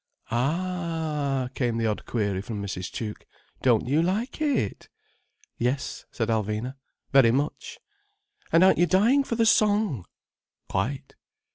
"Ah 0.31 1.45
h?" 1.45 1.53
came 1.53 1.77
the 1.77 1.85
odd 1.85 2.07
query 2.07 2.41
from 2.41 2.59
Mrs. 2.59 2.89
Tuke. 2.91 3.23
"Don't 3.61 3.87
you 3.87 4.01
like 4.01 4.41
it?" 4.41 4.89
"Yes," 5.59 6.05
said 6.11 6.27
Alvina. 6.29 6.73
"Very 7.11 7.29
much." 7.29 7.77
"And 8.51 8.63
aren't 8.63 8.79
you 8.79 8.87
dying 8.87 9.23
for 9.23 9.35
the 9.35 9.45
song?" 9.45 10.05
"Quite." 10.67 11.13